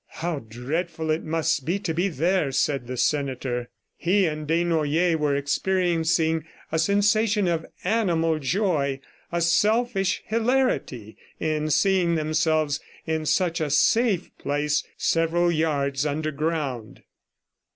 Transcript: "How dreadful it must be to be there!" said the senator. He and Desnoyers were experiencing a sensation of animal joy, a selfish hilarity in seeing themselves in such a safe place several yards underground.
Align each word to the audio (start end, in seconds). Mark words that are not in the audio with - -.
"How 0.23 0.39
dreadful 0.39 1.11
it 1.11 1.23
must 1.23 1.63
be 1.63 1.77
to 1.77 1.93
be 1.93 2.07
there!" 2.07 2.51
said 2.51 2.87
the 2.87 2.97
senator. 2.97 3.69
He 3.95 4.25
and 4.25 4.47
Desnoyers 4.47 5.17
were 5.19 5.35
experiencing 5.35 6.43
a 6.71 6.79
sensation 6.79 7.47
of 7.47 7.67
animal 7.83 8.39
joy, 8.39 8.99
a 9.31 9.41
selfish 9.41 10.23
hilarity 10.25 11.17
in 11.39 11.69
seeing 11.69 12.15
themselves 12.15 12.79
in 13.05 13.27
such 13.27 13.61
a 13.61 13.69
safe 13.69 14.35
place 14.39 14.83
several 14.97 15.51
yards 15.51 16.03
underground. 16.03 17.03